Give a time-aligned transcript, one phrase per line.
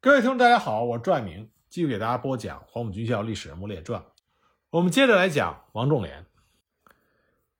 [0.00, 4.00] 各位听众，大家好，我是拽明，继续给大家播讲《黄埔军校历史人物列传》。
[4.70, 6.24] 我们接着来讲王仲廉。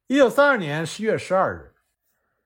[0.06, 1.74] 一九三二年十月十二日，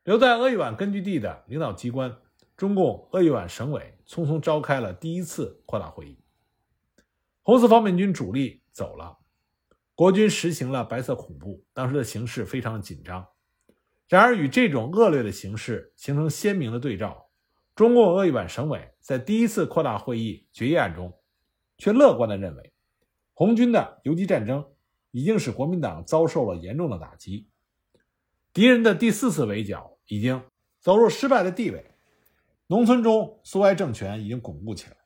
[0.03, 2.17] 留在鄂豫皖根据地的领导机关——
[2.57, 6.19] 中共鄂豫皖省委，匆匆召开了第一次扩大会议。
[7.43, 9.19] 红四方面军主力走了，
[9.95, 13.29] 国军实行了白色恐怖，当时的形势非常紧张。
[14.09, 17.22] 然而，与这种恶劣的形势形成鲜明的对照。
[17.75, 21.19] 中共鄂豫皖省委在第一次扩大会议决议案中，
[21.79, 22.73] 却乐观地认为，
[23.33, 24.65] 红军的游击战争
[25.11, 27.49] 已经使国民党遭受了严重的打击，
[28.53, 30.43] 敌人的第四次围剿已经
[30.81, 31.93] 走入失败的地位，
[32.67, 34.97] 农村中苏维埃政权已经巩固起来。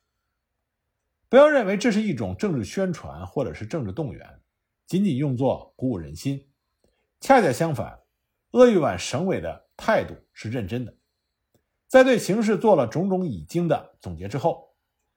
[1.29, 4.41] 不要认为这是一种政治宣传或者是政治动员，
[4.87, 6.49] 仅仅用作鼓舞人心。
[7.21, 8.01] 恰恰相反，
[8.51, 10.95] 鄂豫皖省委的态度是认真的。
[11.89, 14.75] 在对形势做了种种已经的总结之后，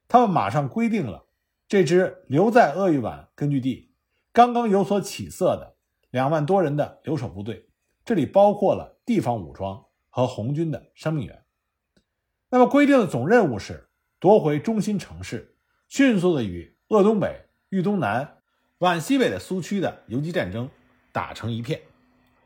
[0.07, 1.25] 他们马上规定了
[1.67, 3.91] 这支留在鄂豫皖根据地、
[4.31, 5.75] 刚刚有所起色的
[6.11, 7.67] 两万多人的留守部队，
[8.05, 11.43] 这里包括了地方武装和红军的生命源。
[12.49, 13.89] 那么规定的总任务是
[14.19, 15.55] 夺回中心城市，
[15.87, 18.37] 迅速的与鄂东北、豫东南、
[18.77, 20.69] 皖西北的苏区的游击战争
[21.11, 21.81] 打成一片，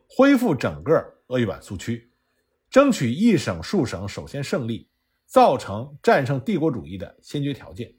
[0.10, 2.10] 恢复整个鄂豫皖苏区。
[2.74, 4.90] 争取一省数省首先胜利，
[5.28, 7.94] 造成战胜帝国主义的先决条件。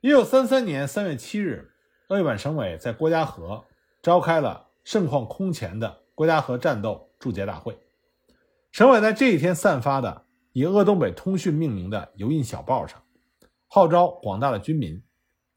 [0.00, 1.72] 一九三三年三月七日，
[2.06, 3.64] 鄂豫皖省委在郭家河
[4.00, 7.76] 召开了盛况空前的郭家河战斗祝捷大会。
[8.70, 13.02] 省委在这一天散发的以鄂东北通讯命名的油印小报上，
[13.66, 15.02] 号召广大的军民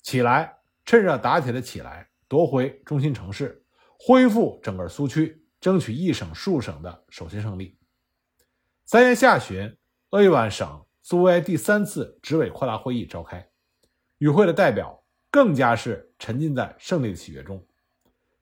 [0.02, 3.64] 起来，趁热打铁的起来，夺回中心城市，
[4.00, 7.78] 恢复整个苏区，争取一省数省的首先胜利。
[8.92, 9.78] 三月下旬，
[10.10, 13.48] 鄂豫皖省苏维埃第三次执委扩大会议召开，
[14.18, 17.64] 与会的代表更加是沉浸在胜利的喜悦中，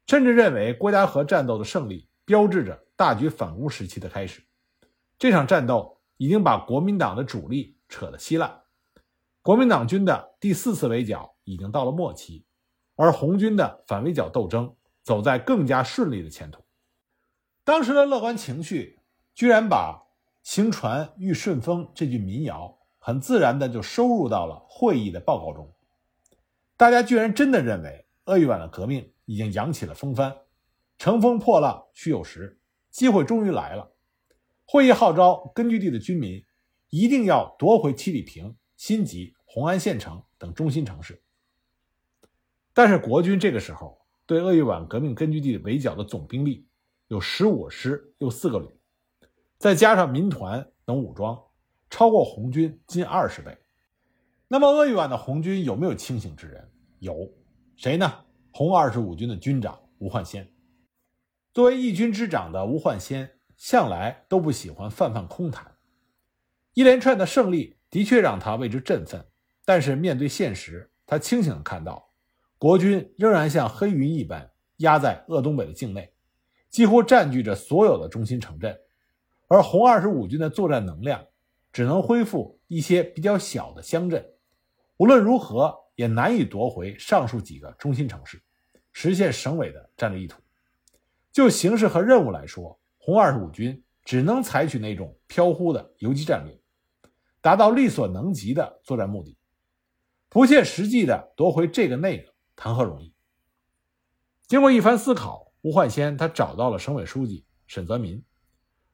[0.05, 4.41] 甚至认为郭家河战斗的胜利标志着大举反攻时期的开始。
[5.19, 8.61] 这场战斗已经把国民党的主力扯得稀烂，
[9.41, 12.45] 国民党军的第四次围剿已经到了末期，
[12.95, 16.63] 而红军的反围剿斗争走在更加顺利的前途。
[17.65, 19.01] 当时的乐观情绪
[19.35, 20.06] 居然把。
[20.49, 25.75] 行船遇顺风这句民谣很自然的就收入到了会议的报告中。
[26.77, 30.33] 大家居然真的认为鄂豫皖的革命已经扬起了风帆，
[30.97, 33.93] 乘风破浪须有时，机会终于来了。
[34.63, 36.41] 会议号召根据地的军民
[36.91, 41.21] 一定要夺回七里坪、新集、红安县城等中心城市。
[42.73, 46.69] 但是国军这个时候对鄂豫皖革命根据地围剿的总兵力
[47.09, 48.76] 有十五师又四个旅。
[49.57, 51.41] 再加上民团等武装，
[51.89, 53.57] 超过红军近二十倍。
[54.47, 56.71] 那么鄂豫皖的红军有没有清醒之人？
[56.99, 57.33] 有，
[57.75, 58.25] 谁呢？
[58.51, 60.51] 红二十五军的军长吴焕先。
[61.53, 65.75] 作为一军之长的吴焕先，向来都不喜欢泛泛空谈。
[66.75, 69.25] 一连串的胜利的确让他为之振奋，
[69.65, 72.11] 但是面对现实，他清醒地看到，
[72.59, 76.13] 国军仍然像黑云一般压在鄂东北的境内，
[76.69, 78.79] 几乎占据着所有的中心城镇。
[79.47, 81.25] 而红二十五军的作战能量
[81.71, 84.25] 只能恢复一些比较小的乡镇，
[84.97, 88.41] 无论如何也难以夺回上述几个中心城市，
[88.91, 90.41] 实现省委的战略意图。
[91.31, 96.59] 就形势和任务来说，红二十五军只能采取那种飘忽的游击战略，
[97.39, 99.37] 达到力所能及的作战目的，
[100.29, 103.13] 不切实际的夺回这个那个，谈何容易？
[104.47, 108.21] 经过一番思考，吴焕先他找到了省委书记沈泽民。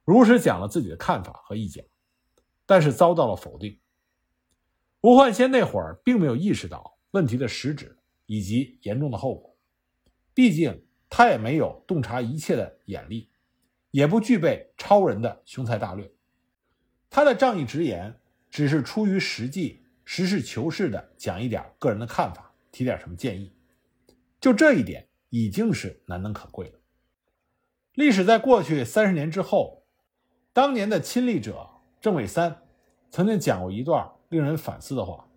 [0.06, 1.88] 如实讲了自己的看法和意见，
[2.66, 3.80] 但是遭到了否定。
[5.00, 9.58] 吴焕先那会儿并没有意识到问题的实质以及严重的后果，
[10.34, 13.30] 毕竟他也没有洞察一切的眼力，
[13.91, 16.12] 也不具备超人的雄才大略。
[17.09, 23.53] 他的仗义直言只是出于实际、实事求是的讲一点个人的看法，提点什么建议，
[24.41, 26.79] 就这一点已经是难能可贵了。
[27.94, 29.83] 历史在过去三十年之后。
[30.53, 31.67] 当年的亲历者
[32.00, 32.61] 郑伟三
[33.09, 35.28] 曾经讲过一段令人反思的话。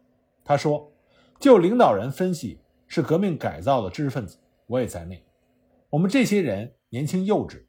[0.44, 0.92] 他说
[1.40, 5.26] ：“就领导人分析，是革命改造的知识分子，我也在内。
[5.88, 7.64] 我们这些人年轻幼稚，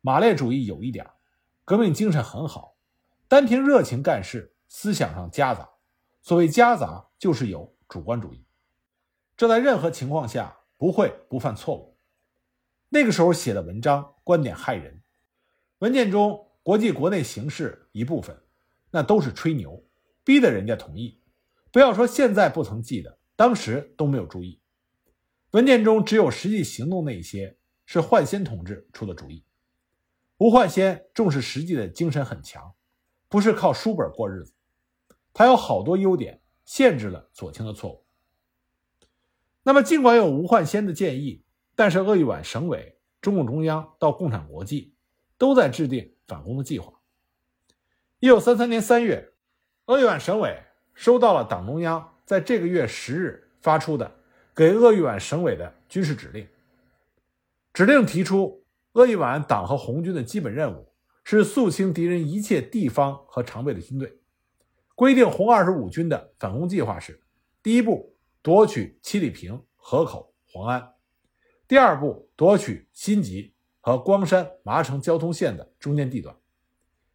[0.00, 1.04] 马列主义有一点，
[1.64, 2.76] 革命精神很好，
[3.26, 5.68] 单凭热情干事，思想上夹杂。
[6.22, 8.46] 所谓夹杂，就是有主观主义。
[9.36, 11.98] 这在任何情况下不会不犯错误。
[12.88, 15.02] 那个时候写的文章观点害人，
[15.80, 18.36] 文件中。”国际国内形势一部分，
[18.90, 19.84] 那都是吹牛，
[20.24, 21.20] 逼得人家同意，
[21.70, 24.58] 不要说现在不曾记得，当时都没有注意。
[25.50, 29.44] 文件中只有实际行动那一些是焕先同志出的主意。
[30.38, 32.72] 吴焕先重视实际的精神很强，
[33.28, 34.54] 不是靠书本过日子。
[35.34, 38.04] 他有好多优点，限制了左倾的错误。
[39.62, 41.44] 那么，尽管有吴焕先的建议，
[41.74, 44.94] 但是鄂豫皖省委、中共中央到共产国际
[45.36, 46.92] 都在制定反攻的计划。
[48.20, 49.32] 一九三三年三月，
[49.86, 50.62] 鄂豫皖省委
[50.94, 54.20] 收到了党中央在这个月十日发出的。
[54.56, 56.46] 给鄂豫皖省委的军事指令，
[57.72, 60.92] 指令提出，鄂豫皖党和红军的基本任务
[61.24, 64.20] 是肃清敌人一切地方和常备的军队。
[64.94, 67.20] 规定红二十五军的反攻计划是：
[67.64, 70.80] 第一步，夺取七里坪、河口、黄安；
[71.66, 73.53] 第二步，夺取新集
[73.84, 76.34] 和光山、麻城交通线的中间地段，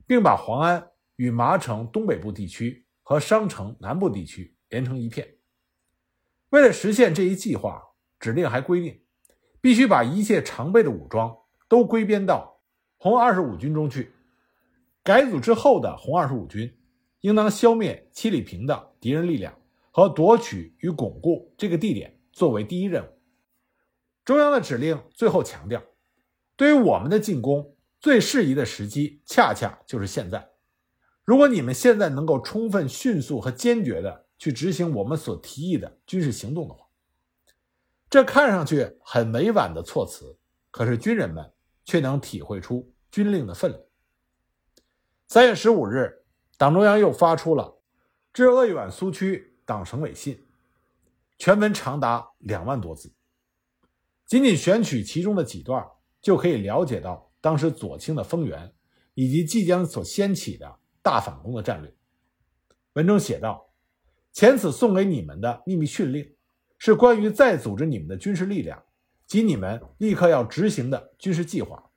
[0.06, 5.28] 并把黄安与麻城东北部地区和商城南部地区连成一片。
[6.50, 7.82] 为了实现这一计划，
[8.20, 9.02] 指令还规定，
[9.60, 11.36] 必须把一切常备的武装
[11.68, 12.62] 都归编到
[12.98, 14.14] 红二十五军中去。
[15.02, 16.72] 改组之后的红二十五军，
[17.22, 23.10] 应当消灭七里坪的敌人力量和夺取与巩固这个地点作为第一任务。
[24.24, 25.82] 中央的指令最后强调，
[26.60, 30.50] 对于我们的进攻，最适宜的时机恰恰就是现在。
[31.24, 34.26] 如果你们现在能够充分、迅速和坚决的。
[34.40, 36.88] 去执行我们所提议的军事行动的话，
[38.10, 40.40] 这看上去很委婉的措辞，
[40.72, 41.52] 可是军人们
[41.84, 43.84] 却能体会出军令的分量。
[45.28, 46.24] 三月十五日，
[46.58, 47.82] 党中央又发出了
[48.32, 50.48] 致鄂豫皖苏区党省委信，
[51.38, 53.12] 全文长达两万多字，
[54.26, 55.86] 仅仅选取其中的几段，
[56.22, 58.74] 就可以了解到当时左倾的风源，
[59.14, 61.94] 以及即将所掀起的大反攻的战略。
[62.94, 63.66] 文中写道。
[64.32, 66.34] 前此送给你们的秘密训令，
[66.78, 68.84] 是关于再组织你们的军事力量
[69.26, 71.90] 及你们立刻要执行的军事计划。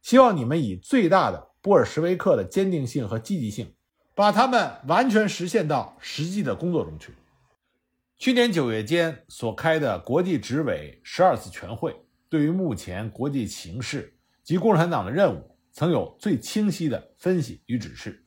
[0.00, 3.74] 希望你们以最大的布尔什维克的坚定性和积极性，
[4.14, 7.12] 把它们完全实现到实际的工作中去。
[8.16, 11.94] 去年九月间所开的国际执委十二次全会，
[12.34, 18.26] 对于目前国际形势及共产党的任务，曾有最清晰的分析与指示。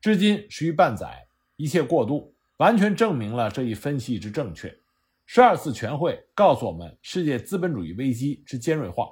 [0.00, 1.24] 至今时逾半载，
[1.54, 2.34] 一切过渡。
[2.56, 4.76] 完全证明了这一分析之正确。
[5.24, 9.06] 十二次全会告诉我们，世界资本主义危机之尖锐化、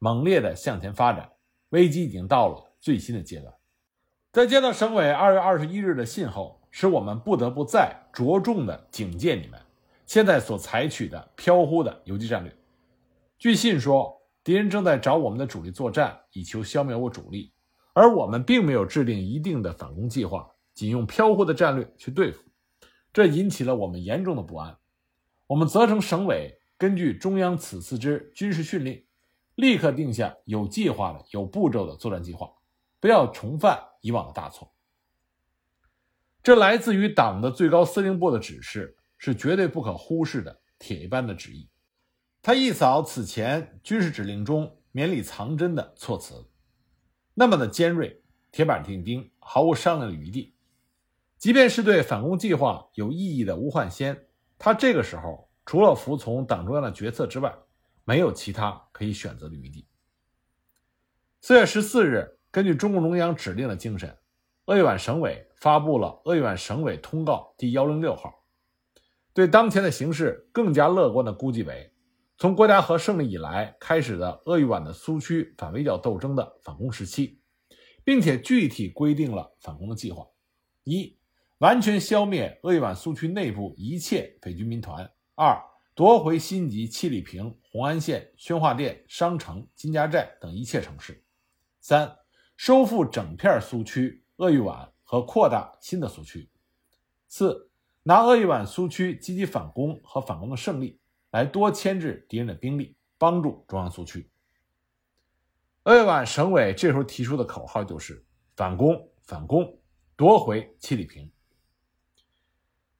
[0.00, 1.30] 猛烈的向前发展，
[1.68, 3.54] 危机已经到了最新的阶段。
[4.32, 9.60] 在接到省委二月二十一日的信后，使我们不得不再着重的警戒你们
[10.04, 12.52] 现在所采取的飘忽的游击战略。
[13.38, 17.52] 据信说，敌人正在找我们的主力作战，以求消灭我主力，
[17.92, 22.42] 而我们并没有制定一定的反攻计划，仅用飘忽的战略去对付。
[23.12, 24.76] 这引起了我们严重的不安，
[25.46, 29.04] 我们责成省委根据中央此次之军事训令，
[29.54, 32.50] 立刻定下有计划的、有步骤的作战计划，
[32.98, 34.74] 不要重犯以往的大错。
[36.42, 41.68] 这来自于党的最高司令部的指示，是绝对不可忽视的铁一般的旨意。
[42.48, 46.48] 他一扫此前军事指令中绵里藏针的措辞，
[47.34, 50.54] 那么的尖锐，铁板钉钉，毫无商量的余地。
[51.36, 57.54] 即便是对反攻计划有异议的吴焕先，他这个时候除了服从党中央的决策之外，
[58.04, 59.86] 没有其他可以选择的余地。
[61.42, 64.16] 四月十四日，根据中共中央指令的精神，
[64.64, 68.42] 鄂豫皖省委发布了《鄂豫皖省委通告》第幺零六号，
[69.34, 71.92] 对当前的形势更加乐观的估计为，
[72.40, 77.40] 从国家和胜利以来开始的鄂豫皖的苏区反围剿斗争的反攻时期，
[78.04, 80.24] 并且具体规定了反攻的计划：
[80.84, 81.18] 一。
[81.58, 85.10] 完全消灭鄂豫皖苏区内部一切匪军民团。
[85.34, 85.60] 二、
[85.96, 91.24] 夺回新集、七里坪、红安县、宣化店、商城、金家寨等一切城市。
[91.80, 92.18] 三、
[92.56, 96.48] 收复整片苏区、鄂豫皖和扩大新的苏区。
[97.26, 97.68] 四、
[98.04, 104.30] 拿鄂豫皖苏区积极反攻和反攻的胜利，来多牵制敌人的兵力，帮助中央苏区。
[105.84, 108.24] 鄂豫皖省委这时候提出的口号就是
[108.56, 109.78] “反攻，反攻，
[110.16, 111.30] 夺回七里坪”。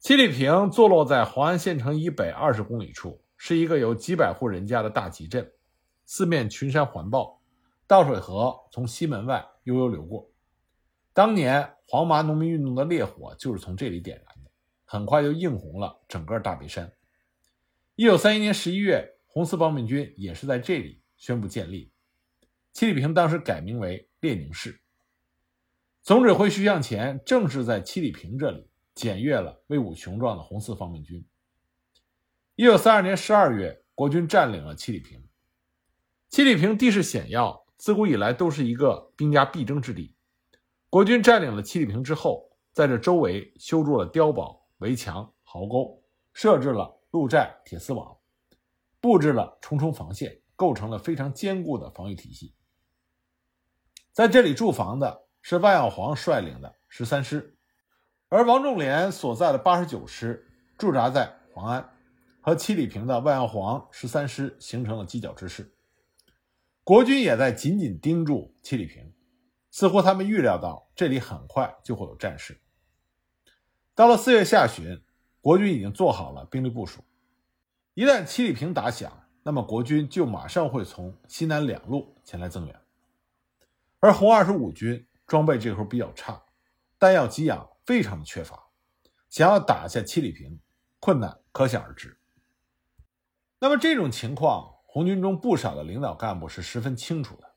[0.00, 5.52] 七里坪坐落在黄安县城以北二十公里处，是一个有几百户人家的大集镇，
[6.06, 7.42] 四面群山环抱，
[7.86, 10.30] 倒水河从西门外悠悠流过。
[11.12, 14.50] 当年黄麻农民运动的烈火就是从这里点燃的，
[14.84, 16.90] 很快就映红了整个大别山。
[18.00, 21.90] 一九三一年十一月，红四方面军也是在这里宣布建立。
[22.72, 24.80] 七里坪当时改名为列宁市。
[26.04, 28.70] 总指挥徐向前正是在七里坪这里。
[28.94, 31.26] 检阅了威武雄壮的红四方面军。
[32.54, 35.20] 一九三二年十二月，国军占领了七里坪。
[36.28, 40.14] 七里坪地势险要，自古以来都是一个兵家必争之地。
[40.88, 46.00] 国军占领了七里坪之后，在这周围修筑了碉堡、围墙、壕沟，
[46.32, 48.16] 设置了路寨、铁丝网，
[49.00, 52.54] 布置了重重防线，构成了非常坚固的防御体系。
[54.12, 57.56] 在这里驻防的是万耀煌率领的十三师，
[58.28, 60.46] 而王仲廉所在的八十九师
[60.76, 61.88] 驻扎在黄安，
[62.40, 65.74] 和七里坪的万耀煌十三师形成了犄角之势。
[66.84, 69.14] 国军也在紧紧盯住七里坪，
[69.70, 72.60] 似乎他们预料到这里很快就会有战事。
[73.94, 75.02] 到了四月下旬，
[75.40, 77.02] 国军已经做好了兵力部署，
[77.94, 79.10] 一旦七里坪打响，
[79.42, 82.80] 那么国军就马上会从西南两路前来增援。
[84.00, 86.42] 而红二十五军装备这时候比较差，
[86.98, 88.68] 弹药给养非常的缺乏，
[89.28, 90.60] 想要打下七里坪，
[91.00, 92.18] 困难可想而知。
[93.60, 97.54] 那么这种情况，红军中不少的领导干部是十分清楚的。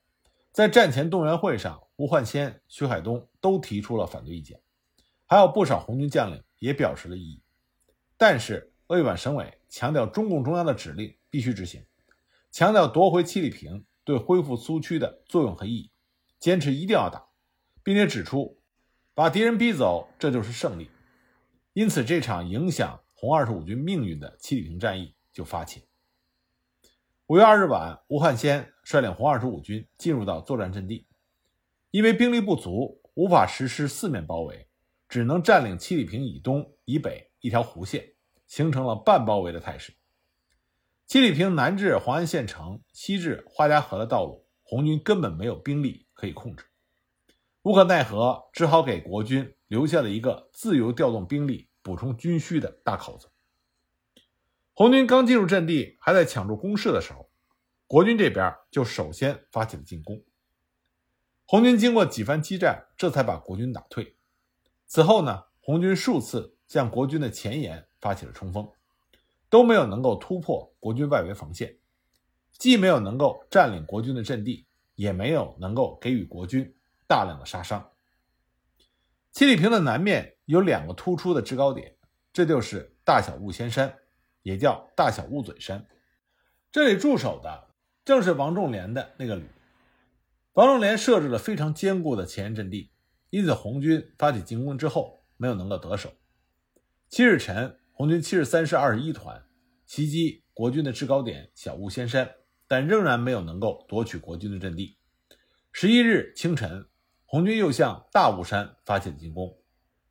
[0.51, 4.59] 在战前动员会上，吴焕先、徐海东都提出了反对意见，
[5.25, 7.40] 还有不少红军将领也表示了异议。
[8.21, 11.83] 但是鄂豫皖省委强调中共中央的指令必须执行，
[12.51, 15.89] 强调夺回七里坪对恢复苏区的作用和意义。
[16.39, 17.25] 坚持一定要打，
[17.81, 18.59] 并且指出，
[19.15, 20.91] 把敌人逼走，这就是胜利。
[21.73, 25.85] 因此，这场影响红二十五军命运的七里坪战役就发起。
[27.25, 31.07] 五月二日晚，吴汉先率领红二十五军进入到作战阵地，
[31.89, 34.67] 因为兵力不足，无法实施四面包围，
[35.09, 38.13] 只能占领七里坪以东、以北一条弧线，
[38.47, 39.93] 形成了半包围的态势。
[41.05, 46.07] 七里坪南至黄安县城，西至花家河的道路，红军根本没有兵力。
[46.13, 46.65] 可以控制，
[47.63, 53.27] 无可奈何，只好给国军留下了一个自由调动兵力、补充军需的大口子。
[54.75, 57.31] 红军刚进入阵地，还在抢住攻势的时候，
[57.87, 60.23] 国军这边就首先发起了进攻。
[61.45, 64.15] 红军经过几番激战，这才把国军打退。
[64.85, 68.65] 此后呢，红军数次向国军的前沿发起了冲锋，
[69.49, 71.75] 都没有能够突破国军外围防线，
[72.53, 74.65] 既没有能够占领国军的阵地。
[74.95, 76.75] 也没有能够给予国军
[77.07, 77.89] 大量的杀伤。
[79.31, 81.95] 七里坪的南面有两个突出的制高点，
[82.31, 83.97] 这就是大小雾仙山，
[84.43, 85.87] 也叫大小雾嘴山。
[86.71, 87.69] 这里驻守的
[88.05, 89.49] 正是王仲廉的那个旅。
[90.53, 92.91] 王仲廉设置了非常坚固的前沿阵地，
[93.31, 96.13] 因此红军发起进攻之后没有能够得手。
[97.11, 99.43] 七日晨，红军七十三师二十一团
[99.85, 102.35] 袭击国军的制高点小雾仙山。
[102.69, 104.97] 但仍然没有能够夺取国军的阵地。
[105.73, 106.87] 十一日清晨，
[107.25, 109.59] 红军又向大雾山发起了进攻，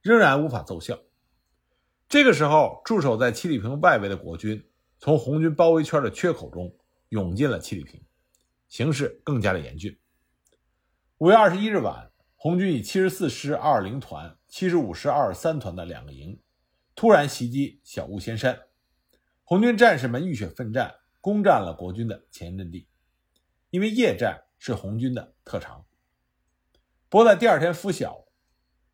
[0.02, 0.98] 仍然无法奏效。
[2.06, 4.62] 这个时候，驻守在七里坪外围的国军
[4.98, 6.70] 从红军包围圈的缺口中
[7.08, 7.98] 涌进了七里坪，
[8.68, 9.98] 形势更加的严峻。
[11.16, 16.38] 五月二十一日晚，红军以七十四师二二零团、七十五师二二三团的两个营，
[17.00, 18.60] 突然袭击小雾仙山，
[19.42, 20.96] 红军战士们浴血奋战。
[21.22, 22.86] 攻占了国军的前沿阵地，
[23.70, 25.86] 因为夜战是红军的特长。
[27.08, 28.26] 不过在第二天拂晓，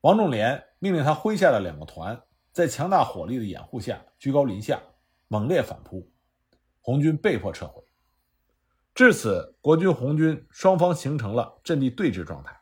[0.02, 2.22] 王仲廉命令他麾下的两个团
[2.52, 4.80] 在强大火力的掩护下居高临下，
[5.26, 6.08] 猛烈反扑，
[6.80, 7.82] 红军被迫撤回。
[8.94, 12.56] 至此，国军、红军双方形成了阵地对峙状态，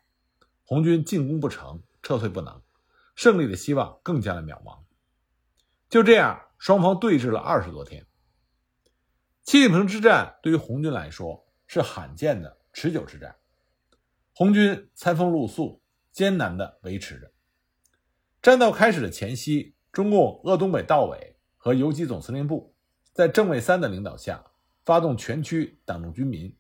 [0.65, 2.63] 红军进攻不成，撤退不能，
[3.15, 4.84] 胜利的希望更加的渺茫。
[5.95, 8.05] 就这样，双方对峙了二十多天。
[9.45, 13.37] 七里坪之战对于红军来说是罕见的持久之战，
[14.35, 17.31] 红军餐风露宿，艰难地维持着。
[18.43, 22.75] 战斗开始的前夕，中共鄂东北道委和游击总司令部
[23.13, 24.45] 在郑卫三的领导下，
[24.85, 26.53] 发动全区党政军民，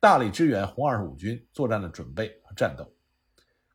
[0.00, 2.92] 大力支援红二十五军作战的准备和战斗。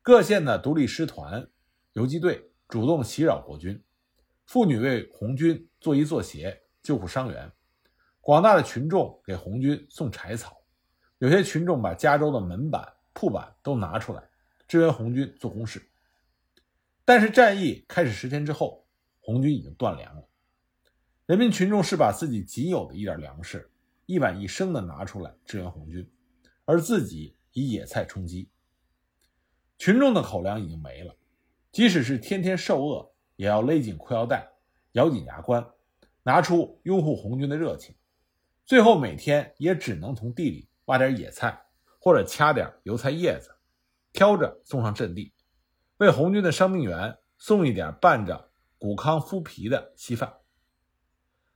[0.01, 1.47] 各县的独立师团、
[1.93, 3.81] 游击队主动袭扰国军，
[4.45, 7.51] 妇女为红军做衣做鞋，救护伤员。
[8.21, 10.57] 广大的群众给红军送柴草，
[11.17, 14.23] 有些群众把加州的门板、铺板都拿出来
[14.67, 15.91] 支援红军做工事。
[17.03, 18.87] 但是战役开始十天之后，
[19.19, 20.27] 红军已经断粮了。
[21.25, 23.71] 人民群众是把自己仅有的一点粮食
[24.05, 26.07] 一碗一升的拿出来支援红军，
[26.65, 28.49] 而自己以野菜充饥。
[29.77, 31.15] 群众的口粮已经没了，
[31.71, 34.51] 即使是天天受饿，也要勒紧裤腰带，
[34.93, 35.65] 咬紧牙关，
[36.23, 37.95] 拿出拥护红军的热情。
[38.65, 41.65] 最后每天也只能从地里挖点野菜，
[41.99, 43.51] 或者掐点油菜叶子，
[44.11, 45.33] 挑着送上阵地，
[45.97, 50.33] 为红军的伤病员送一点拌着谷糠麸皮的稀饭。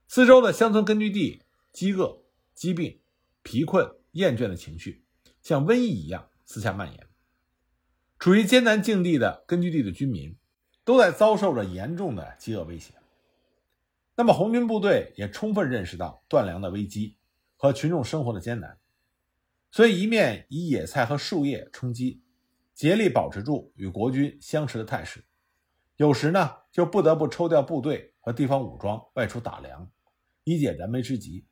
[0.06, 2.22] 四周的乡村根据地，饥饿、
[2.54, 3.00] 疾病、
[3.42, 5.04] 疲困、厌倦的情绪
[5.40, 7.06] 像瘟疫一样四下蔓延。
[8.18, 10.36] 处于艰难境地的根据地的居民，
[10.90, 12.92] 都在遭受着严重的饥饿威胁。
[14.16, 17.16] 那么，红军部队也充分认识到断粮的危机
[17.56, 18.76] 和群众生活的艰难，
[19.70, 22.24] 所以一面以野菜和树叶充饥，
[22.74, 25.20] 竭力保持住与国军相持的态势；
[25.94, 29.88] 有时呢，就不得不抽调部队和地方武装外出打粮，
[30.42, 31.46] 以解燃眉之急。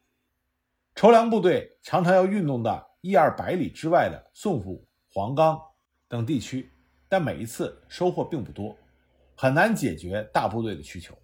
[0.96, 5.56] 筹粮部队常常要运动到一二百里之外的宋府、黄冈
[6.08, 6.72] 等地区，
[7.08, 8.76] 但每一次收获并不多，
[9.40, 11.16] 很难解决大部队的需求。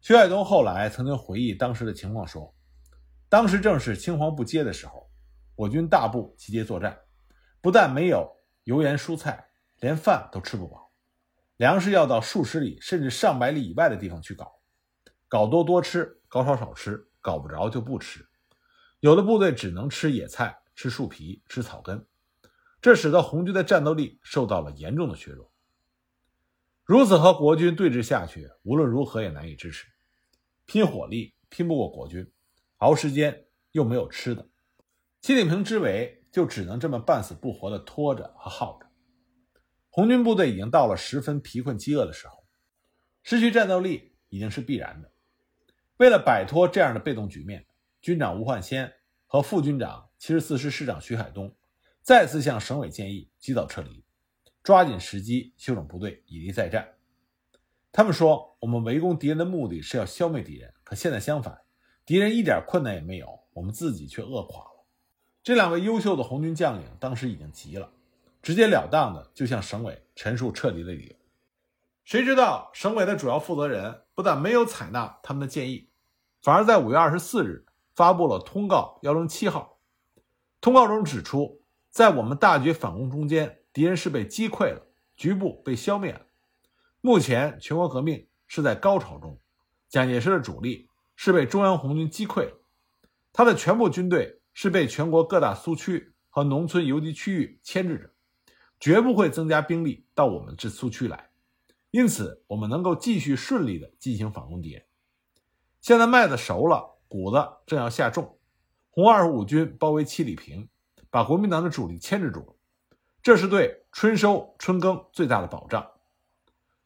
[0.00, 2.54] 徐海东后来曾经回忆当时的情况说
[3.28, 5.10] ：“当时正是青黄不接的时候，
[5.56, 6.96] 我军大部集结作战，
[7.60, 8.30] 不但没有
[8.62, 9.44] 油盐蔬菜，
[9.80, 10.92] 连饭都吃不饱，
[11.56, 14.60] 粮食要到数十里甚至上百里以外的地方去搞，
[15.26, 18.24] 搞多多吃，搞少少吃，搞不着就不吃。
[19.00, 22.06] 有的部队只能吃野菜、吃树皮、吃草根，
[22.80, 25.50] 这使得红军的战斗力受到了严重的削弱。
[26.84, 29.86] 如此和国军对峙下去，无论如何也难以支持。”
[30.66, 32.30] 拼火力拼不过国军，
[32.78, 34.48] 熬时间又没有吃的，
[35.20, 38.86] 七里坪之围就只能这么半死不活地拖着和耗着。
[39.88, 42.44] 红军部队已经到了十分疲困饥饿的时候，
[43.22, 45.10] 失去战斗力已经是必然的。
[45.96, 47.66] 为了摆脱这样的被动局面，
[48.02, 48.92] 军长吴焕先
[49.26, 51.56] 和副军长七十四师师长徐海东
[52.02, 54.03] 再次向省委建议及早撤离，
[54.64, 56.94] 抓紧时机休整部队，以利再战。
[57.92, 61.60] 他们说：“我们围攻敌人的目的是要消灭敌人，可现在相反，
[62.06, 64.84] 敌人一点困难也没有，我们自己却饿垮了。”
[65.44, 67.90] 这两位优秀的红军将领当时已经急了，
[68.40, 71.14] 直截了当的就向省委陈述撤离的理由。
[72.04, 75.90] 谁知道省委的主要负责人不但没有采纳他们的建议，
[76.40, 79.78] 反而在五月二十四日发布了通告幺零七号。
[80.62, 81.60] 通告中指出，
[81.90, 86.22] 在我们大举反攻中间，敌人是被击溃了，局部被消灭了。
[87.00, 89.36] 目前全国革命是在高潮中，
[89.88, 92.56] 蒋介石的主力是被中央红军击溃了，
[93.32, 98.10] 他的全部军队是被全国各大苏区和农村游击区域牵制着，
[98.78, 101.30] 绝不会增加兵力到我们这苏区来，
[101.90, 104.84] 因此我们能够继续顺利的进行反攻敌人。
[105.80, 108.38] 现在麦子熟了，谷子正要下种，
[108.90, 110.68] 红二十五军包围七里坪，
[111.10, 112.53] 把国民党的主力牵制住了，
[113.24, 115.92] 这是对春收春耕最大的保障。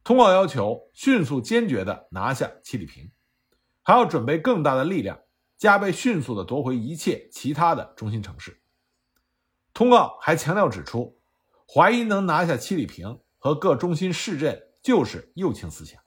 [0.04, 3.10] 通告要求迅速、坚决地拿下七里坪，
[3.82, 5.18] 还要准备更大的力量，
[5.56, 8.62] 加倍迅速地夺回一切其他的中心城市。
[9.74, 11.20] 通告还强调指出，
[11.66, 16.00] 怀疑能拿下七里坪和各中心市镇就是右倾思想。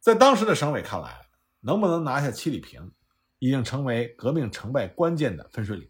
[0.00, 1.28] 在当时的省委看来，
[1.60, 2.92] 能不能拿下七里坪，
[3.38, 5.88] 已经成为革命成败关键的分水岭。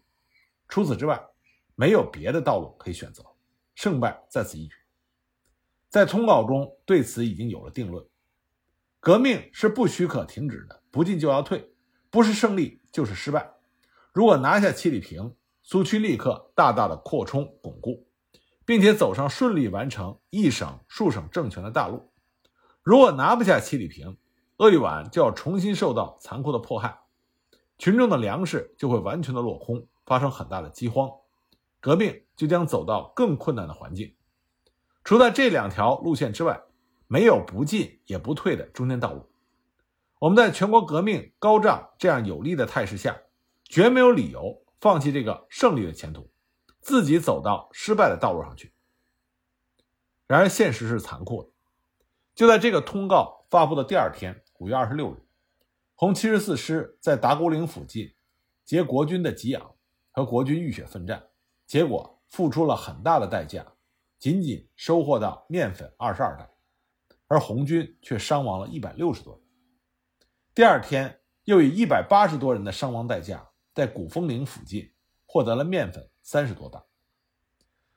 [0.67, 1.19] 除此之外，
[1.75, 3.23] 没有别的道路可以选择，
[3.75, 4.75] 胜败在此一举。
[5.89, 8.05] 在通告中对此已经有了定论：
[8.99, 11.73] 革命是不许可停止的，不进就要退，
[12.09, 13.53] 不是胜利就是失败。
[14.11, 18.07] 如果拿下七里坪，苏区立刻大大的扩充巩固，
[18.65, 22.11] 并且走上顺利完成一省数省政权的大路；
[22.81, 24.17] 如果拿不下七里坪，
[24.57, 27.01] 鄂豫皖就要重新受到残酷的迫害，
[27.77, 31.09] 群众的粮食就会完全的落空，发生很大的饥荒，
[31.83, 34.15] 革命就将走到更困难的环境。
[35.03, 36.63] 除了这两条路线之外，
[37.07, 39.29] 没有不进也不退的中间道路。
[40.19, 43.23] 我们在全国革命高涨这样有利的态势下，
[43.65, 46.31] 绝没有理由放弃这个胜利的前途，
[46.79, 48.71] 自己走到失败的道路上去。
[50.25, 51.49] 然而，现实是残酷的。
[52.33, 55.17] 就在这个通告发布的第二天，五月二十六日，
[55.95, 58.13] 红七十四师在达古岭附近
[58.63, 59.75] 劫国军的给养，
[60.11, 61.27] 和国军浴血奋战，
[61.73, 63.65] 结果付出了很大的代价。
[64.19, 66.47] 仅仅收获到面粉二十二袋，
[67.25, 69.43] 而红军却伤亡了一百六十多人。
[70.53, 74.93] 第二天，又以一百八十多人的伤亡代价，在古风岭附近
[75.25, 76.79] 获得了面粉三十多袋。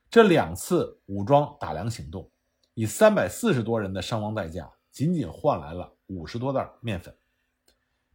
[0.09, 2.31] 这两次武装打粮行动，
[2.73, 7.15] 以三百四十多人的伤亡代价，仅仅换来了五十多袋面粉，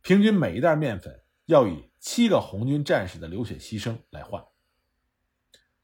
[0.01, 4.45] 平均每一袋面粉要以七个红军战士的流血牺牲来换。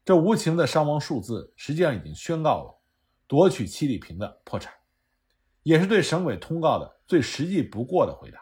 [0.09, 2.81] 这无情的伤亡数字，实际上已经宣告了
[3.27, 4.73] 夺取七里坪的破产，
[5.61, 8.39] 也是对省委通告的最实际不过的回答。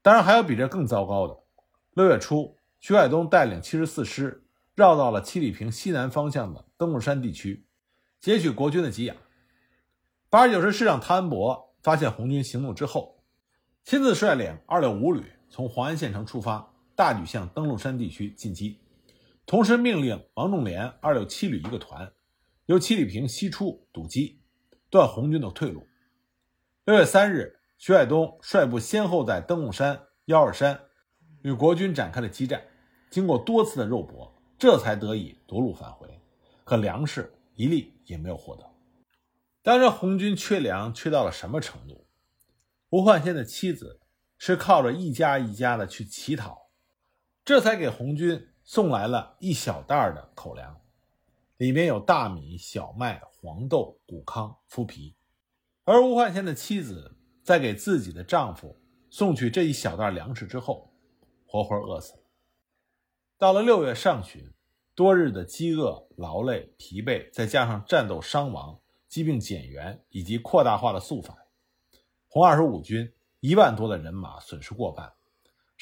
[0.00, 1.38] 当然，还有比这更糟糕的。
[1.92, 7.66] 六月初，徐海东带领七十四师绕到了七里坪西南方向的登陆山地区，
[8.18, 9.14] 截取国军的给养。
[10.30, 13.22] 八十九师师长汤恩伯发现红军行动之后，
[13.84, 18.78] 亲自率领二六五旅从黄安县城出发，大举向登陆山地区进击，
[19.44, 22.12] 同时命令王仲廉二六七旅一个团
[22.66, 24.40] 由七里坪西出堵击，
[24.88, 25.86] 断红军的退路。
[26.84, 30.80] 六月三日，徐海东率部先后在登陆山、幺二山
[31.42, 32.62] 与国军展开了激战，
[33.10, 36.08] 经过多次的肉搏，这才得以夺路返回。
[36.64, 38.64] 可粮食一粒也没有获得。
[39.62, 42.06] 当时红军缺粮缺到了什么程度？
[42.90, 44.00] 吴焕先的妻子
[44.38, 46.70] 是靠着一家一家的去乞讨，
[47.44, 50.80] 这才给红军送来了一小袋的口粮，
[51.56, 55.14] 里面有大米、小麦、黄豆、谷糠、麸皮。
[55.84, 58.76] 而吴焕先的妻子在给自己的丈夫
[59.10, 60.92] 送去这一小袋粮食之后，
[61.46, 62.22] 活活饿死了。
[63.38, 64.52] 到了六月上旬。
[64.94, 71.34] 多日的饥饿、劳累、疲惫，再加上战斗伤亡、疾病减员以及扩大化的肃反，
[72.28, 75.10] 红二十五军一万多的人马损失过半，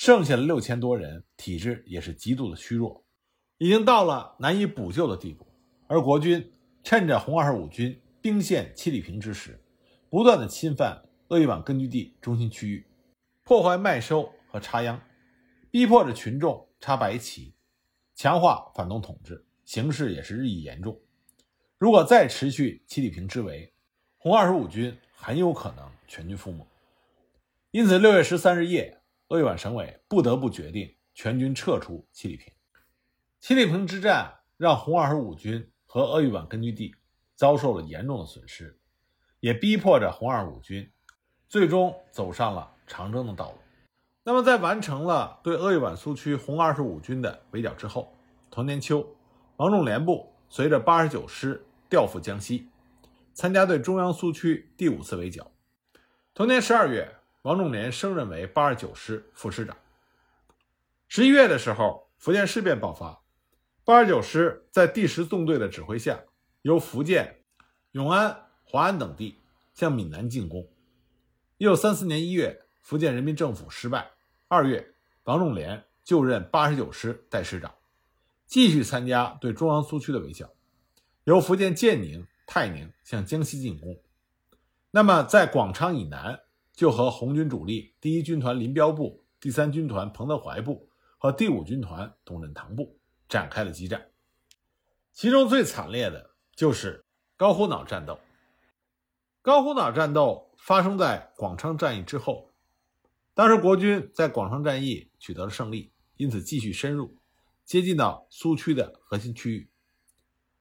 [0.01, 3.05] 剩下的六千多人体质也是极度的虚弱，
[3.59, 5.47] 已经到了难以补救的地步。
[5.89, 9.63] 而国军趁着红二十五军兵陷七里坪之时，
[10.09, 12.87] 不断的侵犯鄂豫皖根据地中心区域，
[13.45, 14.99] 破坏麦收和插秧，
[15.71, 17.55] 逼迫着群众插白旗。
[18.15, 20.99] 强化反动统治，形势也是日益严重。
[21.77, 23.71] 如果再持续七里坪之围，
[24.17, 26.67] 红二十五军很有可能全军覆没。
[27.71, 29.00] 因此，六月十三日夜，
[29.31, 32.53] 鄂豫皖省委不得不决定全军撤出七里坪。
[33.39, 36.93] 七里坪之战让红二十五军和鄂豫皖根据地
[37.37, 38.77] 遭受了严重的损失，
[39.39, 40.91] 也逼迫着红二十五军
[41.49, 43.59] 最终走上了长征的道路。
[44.25, 48.13] 那么，在完成了对鄂豫皖苏区红二十五军的围剿之后，
[48.51, 49.07] 同年秋，
[49.59, 52.69] 王仲廉部随着八十九师调赴江西，
[53.33, 55.53] 参加对中央苏区第五次围剿。
[56.35, 59.75] 同年十二月，王仲廉升任为八十九师副师长。
[61.09, 63.23] 十一月的时候，福建事变爆发，
[63.83, 66.21] 八十九师在第十纵队的指挥下，
[66.63, 67.43] 由福建、
[67.93, 69.39] 永安、华安等地
[69.73, 70.69] 向闽南进攻。
[71.57, 74.11] 一九三四年一月，福建人民政府失败。
[74.49, 77.75] 二月，王仲廉就任八十九师代师长，
[78.45, 80.51] 继续参加对中央苏区的围剿，
[81.25, 83.99] 由福建建宁、泰宁向江西进攻。
[84.91, 86.39] 那么，在广昌以南，
[86.75, 94.11] 就和红军主力第一军团林彪部、第三军团彭德怀部和第五军团董振堂部展开了激战。
[95.13, 97.05] 其中最惨烈的就是
[97.37, 98.19] 高虎脑战斗。
[99.43, 102.49] 高虎脑战斗发生在广昌战役之后。
[103.33, 107.17] 当时国军在广昌战役取得了胜利，因此继续深入，
[107.65, 109.71] 接近到苏区的核心区域。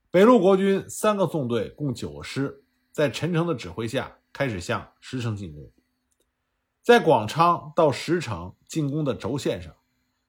[0.10, 5.70] 北路国军三个纵队共九个师，在陈诚的指挥下开始向石城进攻。
[6.90, 9.76] 在广昌到石城进攻的轴线上，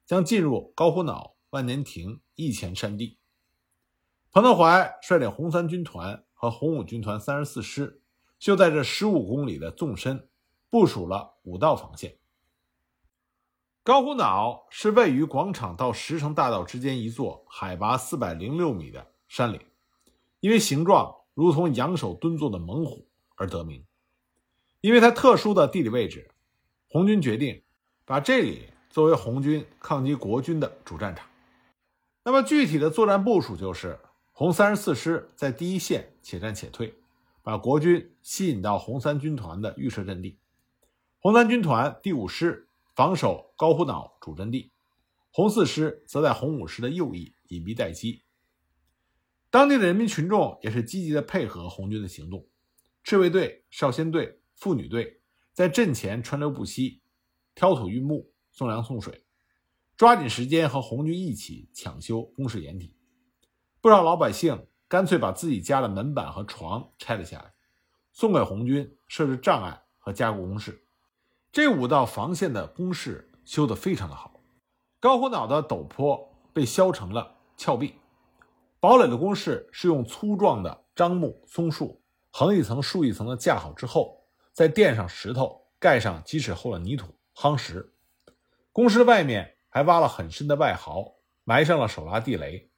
[0.05, 3.17] 将进入高虎脑、万年亭、义前山地。
[4.31, 8.03] 彭德怀率领红三军团和红五军团三十四师，
[8.39, 10.29] 就在这十五公里的纵深
[10.69, 12.19] 部署了五道防线。
[13.83, 19.63] 高虎脑是位于广场到石城大道之间一座海拔四百零六米的山岭，
[20.41, 23.83] 因为形状如同仰首蹲坐的猛虎而得名。
[24.83, 26.31] 因为它特殊的地理位置，
[26.93, 27.63] 红军决定
[28.05, 31.25] 把这里作为红军抗击国军的主战场。
[32.25, 33.97] 那么具体的作战部署就是：
[34.33, 36.93] 红三十四师在第一线且战且退，
[37.43, 40.37] 把国军吸引到红三军团的预设阵地；
[41.21, 42.67] 红三军团第五师。
[42.97, 44.73] 防守高虎脑主阵地，
[45.31, 48.25] 红四师则在红五师的右翼隐蔽待机。
[49.49, 52.47] 当地的人民群众也是积极的配合红军的行动，
[53.03, 55.20] 赤卫队、少先队、妇女队
[55.53, 57.03] 在阵前川流不息，
[57.55, 59.25] 挑土运木、送粮送水，
[59.97, 62.97] 抓紧时间和红军一起抢修工事掩体。
[63.81, 67.53] 不少老百姓干脆把自己家的门板和床拆了下来，
[68.13, 70.87] 送给红军设置障碍和加固工事。
[71.53, 74.41] 这五道防线的工事修得非常的好，
[75.01, 77.95] 高虎脑的陡坡被削成了峭壁，
[78.79, 84.20] 堡垒的工事是用粗壮的樟木、松树横一层竖一层的架好之后，
[84.53, 87.93] 再垫上石头，盖上几尺厚的泥土夯实。
[88.73, 92.71] 工事外面还挖了很深的外壕，埋上了手拉地雷。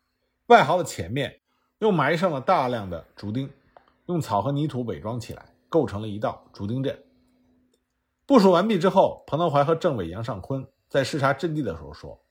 [0.47, 1.41] 外壕的前面
[1.79, 3.51] 又埋上了大量的竹钉，
[4.07, 7.03] 用草和泥土伪装起来，构成了一道竹钉阵。
[8.27, 12.23] 部署完毕之后，彭德怀和政委杨尚昆在视察阵地的时候说：“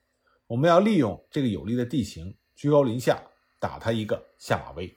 [0.48, 3.22] 我们要利用这个有利的地形，居高临下
[3.60, 4.96] 打他一个下马威。”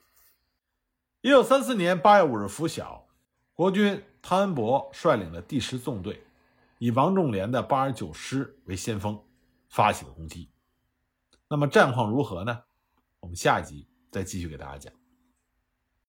[1.20, 3.06] 一九三四年八月五日拂晓，
[3.52, 6.20] 国军潘恩伯率领的第十纵队，
[6.78, 9.22] 以王仲廉的八十九师为先锋，
[9.68, 10.50] 发起了攻击。
[11.48, 12.64] 那么战况如何呢？
[13.20, 14.92] 我们下一集再继续给大家讲。